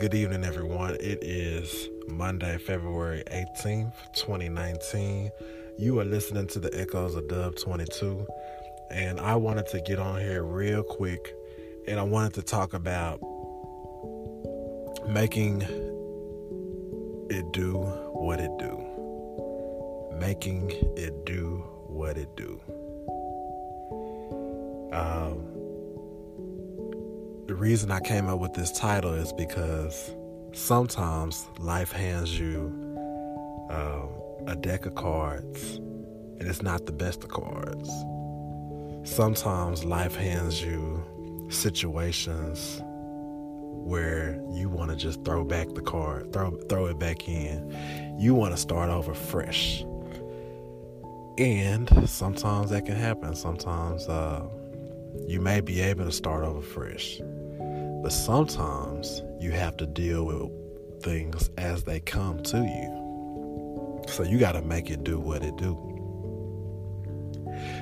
[0.00, 0.94] Good evening, everyone.
[0.94, 5.30] It is Monday, February 18th, 2019.
[5.76, 8.26] You are listening to the Echoes of Dub 22,
[8.90, 11.34] and I wanted to get on here real quick
[11.86, 13.20] and I wanted to talk about
[15.06, 15.60] making
[17.28, 18.82] it do what it do.
[20.18, 22.58] Making it do what it do.
[24.94, 25.59] Um,
[27.50, 30.14] the reason I came up with this title is because
[30.52, 32.66] sometimes life hands you
[33.70, 34.08] um,
[34.46, 35.78] a deck of cards
[36.38, 37.90] and it's not the best of cards.
[39.02, 41.04] Sometimes life hands you
[41.50, 48.16] situations where you want to just throw back the card, throw throw it back in.
[48.16, 49.84] You want to start over fresh.
[51.36, 53.34] And sometimes that can happen.
[53.34, 54.46] Sometimes uh,
[55.26, 57.20] you may be able to start over fresh.
[58.02, 64.02] But sometimes you have to deal with things as they come to you.
[64.08, 65.74] So you got to make it do what it do.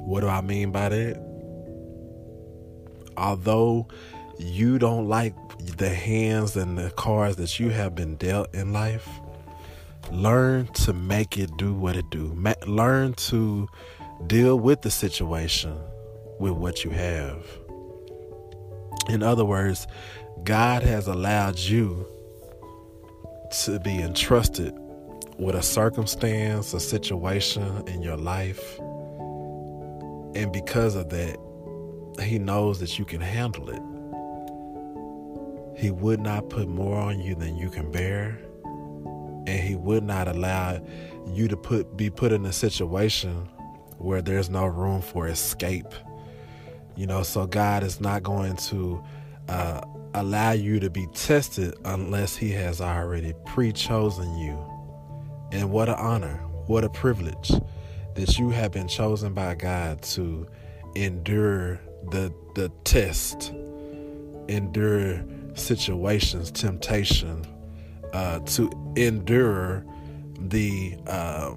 [0.00, 1.16] What do I mean by that?
[3.16, 3.88] Although
[4.38, 5.34] you don't like
[5.76, 9.08] the hands and the cards that you have been dealt in life,
[10.10, 12.32] learn to make it do what it do.
[12.34, 13.68] Ma- learn to
[14.26, 15.76] deal with the situation
[16.38, 17.44] with what you have.
[19.08, 19.86] In other words,
[20.44, 22.06] God has allowed you
[23.64, 24.74] to be entrusted
[25.38, 28.78] with a circumstance, a situation in your life.
[30.34, 31.38] And because of that,
[32.22, 33.82] He knows that you can handle it.
[35.80, 38.38] He would not put more on you than you can bear.
[39.46, 40.80] And He would not allow
[41.26, 43.48] you to put be put in a situation
[43.98, 45.92] where there's no room for escape
[46.96, 49.02] you know, so God is not going to
[49.48, 49.82] uh,
[50.14, 54.58] allow you to be tested unless He has already pre chosen you.
[55.52, 57.52] And what an honor, what a privilege
[58.14, 60.46] that you have been chosen by God to
[60.94, 63.52] endure the, the test,
[64.48, 67.44] endure situations, temptation,
[68.12, 69.84] uh, to endure
[70.38, 71.54] the uh,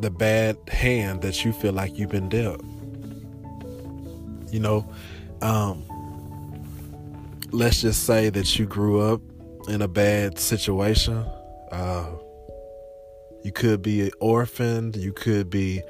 [0.00, 2.60] the bad hand that you feel like you've been dealt.
[4.54, 4.88] You know,
[5.42, 5.82] um,
[7.50, 9.20] let's just say that you grew up
[9.66, 11.26] in a bad situation.
[11.72, 12.06] Uh,
[13.42, 14.94] you could be orphaned.
[14.94, 15.82] You could be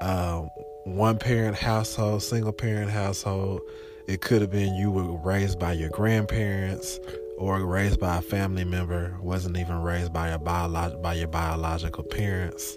[0.00, 0.40] uh,
[0.82, 3.60] one parent household, single parent household.
[4.08, 6.98] It could have been you were raised by your grandparents
[7.38, 12.02] or raised by a family member, wasn't even raised by your biolog- by your biological
[12.02, 12.76] parents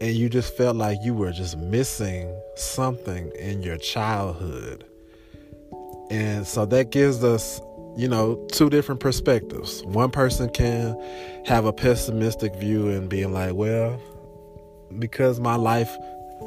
[0.00, 4.84] and you just felt like you were just missing something in your childhood.
[6.10, 7.60] And so that gives us,
[7.96, 9.82] you know, two different perspectives.
[9.84, 11.00] One person can
[11.46, 14.00] have a pessimistic view and being like, well,
[14.98, 15.90] because my life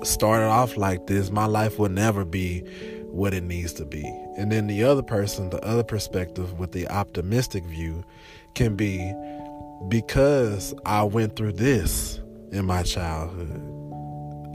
[0.04, 2.62] started off like this, my life will never be
[3.12, 4.04] what it needs to be.
[4.38, 8.06] And then the other person, the other perspective with the optimistic view
[8.54, 9.14] can be
[9.88, 12.20] because I went through this,
[12.52, 13.66] in my childhood.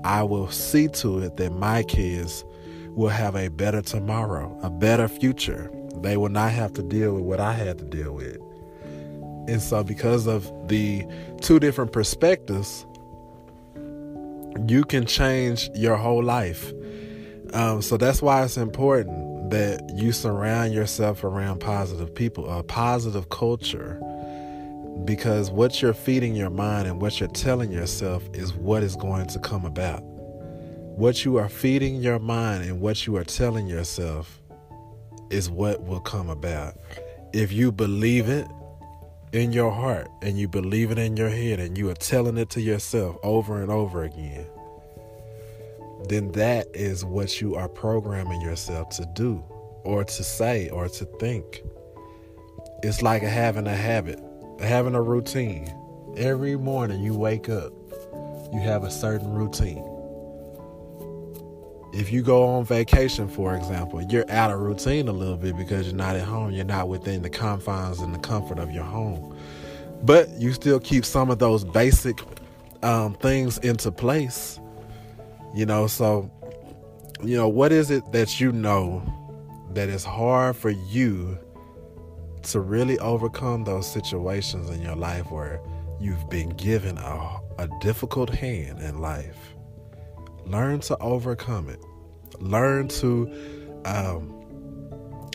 [0.05, 2.45] I will see to it that my kids
[2.91, 5.71] will have a better tomorrow, a better future.
[6.03, 8.37] They will not have to deal with what I had to deal with.
[9.49, 11.05] And so, because of the
[11.41, 12.87] two different perspectives,
[14.67, 16.73] you can change your whole life.
[17.53, 23.29] Um, so, that's why it's important that you surround yourself around positive people, a positive
[23.29, 24.01] culture
[25.05, 29.27] because what you're feeding your mind and what you're telling yourself is what is going
[29.27, 30.03] to come about.
[30.03, 34.41] What you are feeding your mind and what you are telling yourself
[35.31, 36.75] is what will come about.
[37.33, 38.47] If you believe it
[39.33, 42.49] in your heart and you believe it in your head and you are telling it
[42.51, 44.47] to yourself over and over again,
[46.09, 49.43] then that is what you are programming yourself to do
[49.83, 51.63] or to say or to think.
[52.83, 54.21] It's like having a habit
[54.61, 55.73] having a routine.
[56.17, 57.73] Every morning you wake up,
[58.53, 59.85] you have a certain routine.
[61.93, 65.87] If you go on vacation, for example, you're out of routine a little bit because
[65.87, 66.51] you're not at home.
[66.51, 69.37] You're not within the confines and the comfort of your home.
[70.03, 72.21] But you still keep some of those basic
[72.83, 74.59] um, things into place.
[75.55, 76.31] You know, so,
[77.23, 79.03] you know, what is it that you know
[79.73, 81.39] that is hard for you
[82.45, 85.61] to really overcome those situations in your life where
[86.01, 89.55] you've been given a, a difficult hand in life,
[90.47, 91.81] learn to overcome it.
[92.41, 93.31] Learn to
[93.85, 94.35] um,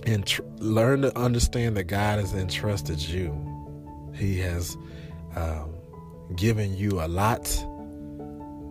[0.06, 3.34] and tr- learn to understand that God has entrusted you.
[4.14, 4.78] He has
[5.36, 5.74] um,
[6.36, 7.48] given you a lot.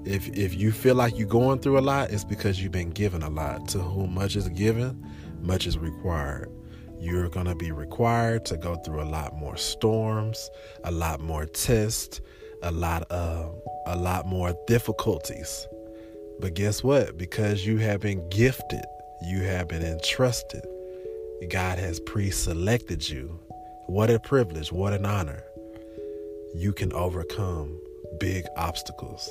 [0.04, 3.22] If if you feel like you're going through a lot, it's because you've been given
[3.22, 3.68] a lot.
[3.68, 5.04] To whom much is given,
[5.40, 6.50] much is required.
[7.00, 10.50] You're going to be required to go through a lot more storms,
[10.84, 12.20] a lot more tests,
[12.62, 13.54] a lot of
[13.86, 15.66] a lot more difficulties.
[16.40, 17.16] But guess what?
[17.16, 18.84] Because you have been gifted,
[19.22, 20.64] you have been entrusted.
[21.50, 23.38] God has pre-selected you.
[23.86, 25.44] What a privilege, what an honor.
[26.54, 27.80] You can overcome
[28.18, 29.28] big obstacles.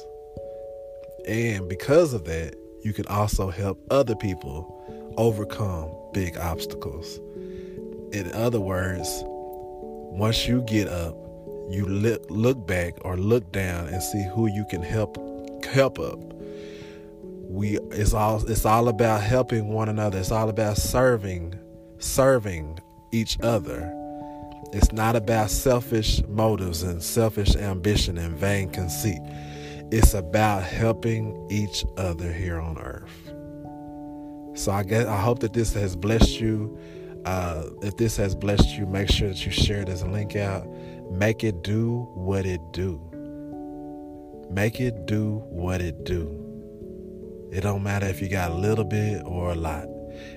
[1.28, 7.20] And because of that, you can also help other people overcome big obstacles.
[8.18, 11.16] In other words, once you get up,
[11.70, 15.18] you look, back or look down and see who you can help
[15.64, 16.18] help up.
[17.50, 20.18] We it's all it's all about helping one another.
[20.18, 21.60] It's all about serving
[22.00, 22.80] serving
[23.12, 23.94] each other.
[24.74, 29.22] It's not about selfish motives and selfish ambition and vain conceit.
[29.92, 33.12] It's about helping each other here on earth.
[34.58, 36.80] So I guess I hope that this has blessed you.
[37.26, 40.68] Uh, if this has blessed you, make sure that you share this link out.
[41.12, 43.02] Make it do what it do.
[44.50, 46.44] Make it do what it do.
[47.52, 49.88] It don't matter if you got a little bit or a lot.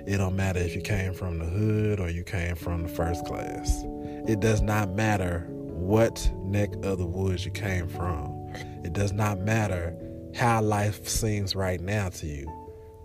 [0.07, 3.25] It don't matter if you came from the hood or you came from the first
[3.25, 3.83] class.
[4.29, 8.53] It does not matter what neck of the woods you came from.
[8.85, 9.97] It does not matter
[10.35, 12.47] how life seems right now to you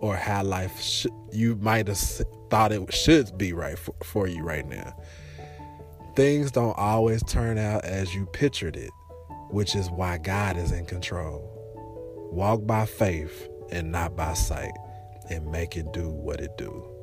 [0.06, 1.98] or how life sh- you might have
[2.50, 4.96] thought it should be right for, for you right now.
[6.14, 8.90] Things don't always turn out as you pictured it,
[9.50, 11.52] which is why God is in control.
[12.32, 14.72] Walk by faith and not by sight,
[15.28, 16.95] and make it do what it do.